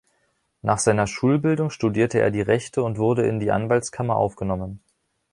Nach 0.63 0.79
seiner 0.79 1.05
Schulbildung 1.05 1.69
studierte 1.69 2.17
er 2.19 2.31
die 2.31 2.41
Rechte 2.41 2.81
und 2.81 2.97
wurde 2.97 3.27
in 3.27 3.39
die 3.39 3.51
Anwaltskammer 3.51 4.15
aufgenommen. 4.15 4.81